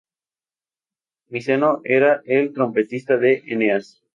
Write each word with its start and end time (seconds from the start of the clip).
Miseno 1.27 1.81
era 1.83 2.23
el 2.25 2.51
trompetista 2.53 3.17
de 3.17 3.43
Eneas. 3.45 4.01